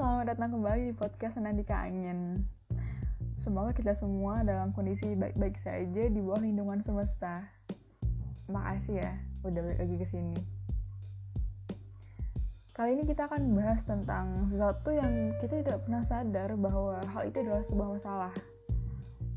[0.00, 2.40] selamat datang kembali di podcast Senandika Angin.
[3.36, 7.44] Semoga kita semua dalam kondisi baik-baik saja di bawah lindungan semesta.
[8.48, 9.12] Makasih ya,
[9.44, 10.40] udah balik lagi ke sini.
[12.72, 17.44] Kali ini kita akan bahas tentang sesuatu yang kita tidak pernah sadar bahwa hal itu
[17.44, 18.32] adalah sebuah masalah.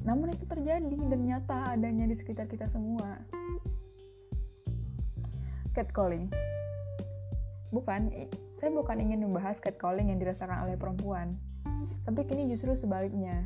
[0.08, 3.20] Namun itu terjadi dan nyata adanya di sekitar kita semua.
[5.76, 6.32] Catcalling.
[7.76, 8.16] Bukan,
[8.64, 11.36] saya bukan ingin membahas catcalling yang dirasakan oleh perempuan.
[12.08, 13.44] Tapi kini justru sebaliknya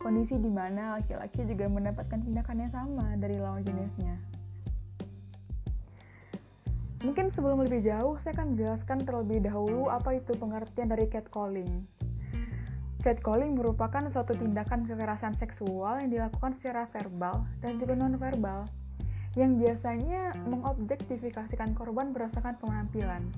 [0.00, 4.16] kondisi di mana laki-laki juga mendapatkan tindakan yang sama dari lawan jenisnya.
[7.04, 11.84] Mungkin sebelum lebih jauh, saya akan jelaskan terlebih dahulu apa itu pengertian dari catcalling.
[13.04, 18.64] Catcalling merupakan suatu tindakan kekerasan seksual yang dilakukan secara verbal dan juga non-verbal,
[19.36, 23.28] yang biasanya mengobjektifikasikan korban berdasarkan penampilan.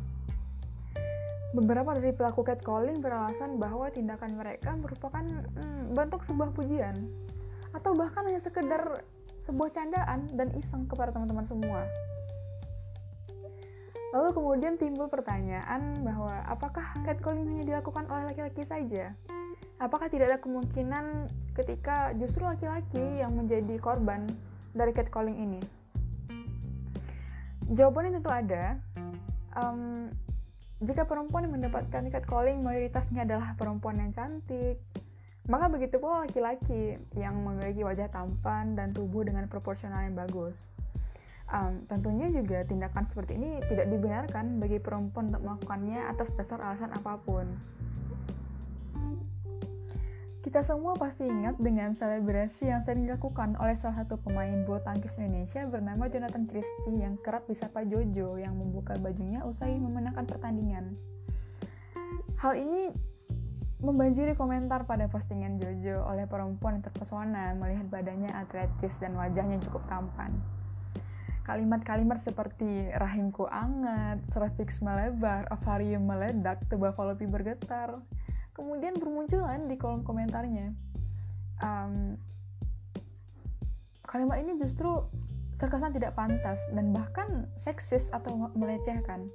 [1.54, 7.06] Beberapa dari pelaku catcalling beralasan bahwa tindakan mereka merupakan hmm, bentuk sebuah pujian
[7.70, 9.04] atau bahkan hanya sekedar
[9.38, 11.86] sebuah candaan dan iseng kepada teman-teman semua.
[14.16, 19.12] Lalu kemudian timbul pertanyaan bahwa apakah catcalling hanya dilakukan oleh laki-laki saja?
[19.76, 24.24] Apakah tidak ada kemungkinan ketika justru laki-laki yang menjadi korban
[24.72, 25.60] dari catcalling ini?
[27.68, 28.80] Jawabannya tentu ada.
[29.52, 30.08] Um,
[30.84, 34.76] jika perempuan yang mendapatkan catcalling mayoritasnya adalah perempuan yang cantik,
[35.48, 40.68] maka begitu pula laki-laki yang memiliki wajah tampan dan tubuh dengan proporsional yang bagus.
[41.46, 46.90] Um, tentunya juga tindakan seperti ini tidak dibenarkan bagi perempuan untuk melakukannya atas dasar alasan
[46.92, 47.46] apa pun.
[50.46, 55.18] Kita semua pasti ingat dengan selebrasi yang sering dilakukan oleh salah satu pemain bulu tangkis
[55.18, 60.94] Indonesia bernama Jonathan Christie yang kerap disapa Jojo yang membuka bajunya usai memenangkan pertandingan.
[62.38, 62.94] Hal ini
[63.82, 69.82] membanjiri komentar pada postingan Jojo oleh perempuan yang terpesona melihat badannya atletis dan wajahnya cukup
[69.90, 70.30] tampan.
[71.42, 77.98] Kalimat-kalimat seperti rahimku anget, cervix melebar, ovarium meledak, tubuh falopi bergetar,
[78.56, 80.72] kemudian bermunculan di kolom komentarnya
[81.60, 82.16] um,
[84.08, 85.04] kalimat ini justru
[85.60, 89.28] terkesan tidak pantas dan bahkan seksis atau melecehkan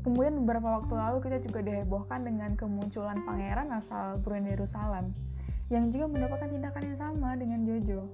[0.00, 5.12] kemudian beberapa waktu lalu kita juga dihebohkan dengan kemunculan pangeran asal Brunei Darussalam
[5.66, 8.06] yang juga mendapatkan tindakan yang sama dengan Jojo.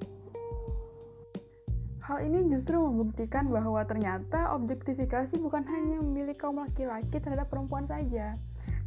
[2.02, 8.34] Hal ini justru membuktikan bahwa ternyata objektifikasi bukan hanya milik kaum laki-laki terhadap perempuan saja,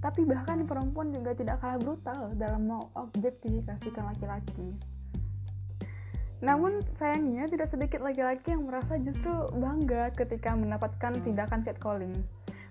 [0.03, 4.77] tapi bahkan perempuan juga tidak kalah brutal dalam mengobjektifikasikan laki-laki.
[6.45, 12.13] Namun sayangnya tidak sedikit laki-laki yang merasa justru bangga ketika mendapatkan tindakan catcalling.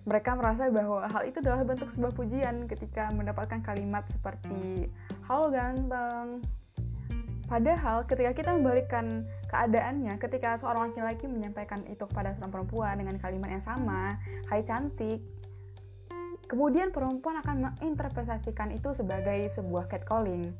[0.05, 4.93] Mereka merasa bahwa hal itu adalah bentuk sebuah pujian ketika mendapatkan kalimat seperti
[5.25, 6.45] "Halo ganteng".
[7.49, 13.49] Padahal ketika kita membalikkan keadaannya, ketika seorang laki-laki menyampaikan itu kepada seorang perempuan dengan kalimat
[13.49, 14.17] yang sama,
[14.49, 15.25] "Hai cantik",
[16.45, 20.53] Kemudian perempuan akan menginterpretasikan itu sebagai sebuah catcalling.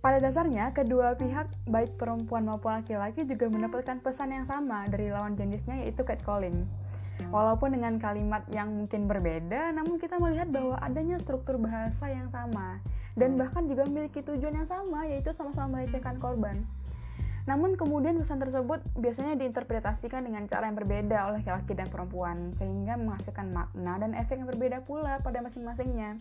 [0.00, 5.36] Pada dasarnya, kedua pihak, baik perempuan maupun laki-laki juga mendapatkan pesan yang sama dari lawan
[5.36, 6.64] jenisnya yaitu catcalling.
[7.28, 12.80] Walaupun dengan kalimat yang mungkin berbeda, namun kita melihat bahwa adanya struktur bahasa yang sama
[13.12, 16.64] dan bahkan juga memiliki tujuan yang sama yaitu sama-sama melecehkan korban.
[17.50, 22.94] Namun kemudian pesan tersebut biasanya diinterpretasikan dengan cara yang berbeda oleh laki-laki dan perempuan, sehingga
[22.94, 26.14] menghasilkan makna dan efek yang berbeda pula pada masing-masingnya.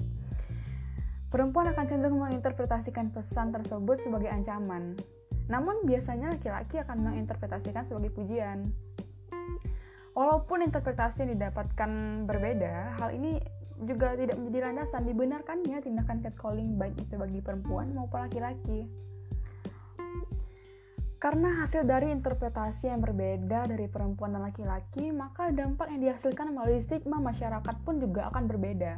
[1.30, 4.98] Perempuan akan cenderung menginterpretasikan pesan tersebut sebagai ancaman,
[5.46, 8.74] namun biasanya laki-laki akan menginterpretasikan sebagai pujian.
[10.18, 11.92] Walaupun interpretasi yang didapatkan
[12.26, 13.38] berbeda, hal ini
[13.86, 18.90] juga tidak menjadi landasan dibenarkannya tindakan catcalling baik itu bagi perempuan maupun laki-laki.
[21.20, 26.80] Karena hasil dari interpretasi yang berbeda dari perempuan dan laki-laki, maka dampak yang dihasilkan melalui
[26.80, 28.96] stigma masyarakat pun juga akan berbeda.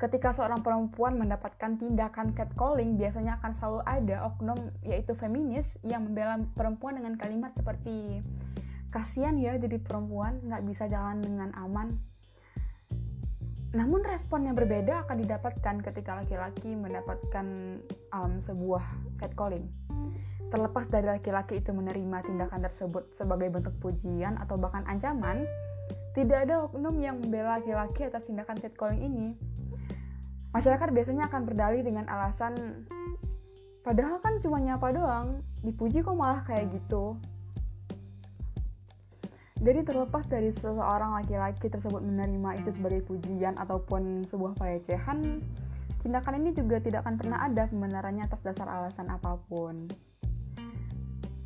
[0.00, 4.56] Ketika seorang perempuan mendapatkan tindakan catcalling, biasanya akan selalu ada oknum
[4.88, 8.24] yaitu feminis yang membela perempuan dengan kalimat seperti
[8.88, 11.92] kasihan ya jadi perempuan nggak bisa jalan dengan aman.
[13.74, 17.46] Namun respon yang berbeda akan didapatkan ketika laki-laki mendapatkan
[18.16, 18.82] um, sebuah
[19.20, 19.66] catcalling.
[20.54, 25.42] Terlepas dari laki-laki itu menerima tindakan tersebut sebagai bentuk pujian atau bahkan ancaman,
[26.14, 29.34] tidak ada oknum yang membela laki-laki atas tindakan catcalling ini.
[30.54, 32.86] Masyarakat biasanya akan berdalih dengan alasan,
[33.82, 37.18] padahal kan cuma nyapa doang, dipuji kok malah kayak gitu.
[39.58, 45.42] Jadi terlepas dari seseorang laki-laki tersebut menerima itu sebagai pujian ataupun sebuah pelecehan,
[46.06, 49.90] tindakan ini juga tidak akan pernah ada pembenarannya atas dasar alasan apa pun.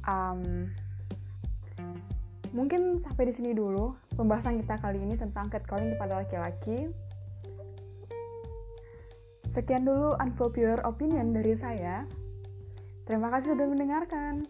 [0.09, 0.73] Um,
[2.57, 6.89] mungkin sampai di sini dulu pembahasan kita kali ini tentang catcalling kepada laki-laki.
[9.49, 12.09] Sekian dulu unpopular opinion dari saya.
[13.05, 14.49] Terima kasih sudah mendengarkan.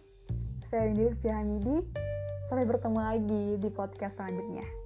[0.63, 1.83] Saya Indi Hamidi.
[2.47, 4.78] Sampai bertemu lagi di podcast selanjutnya.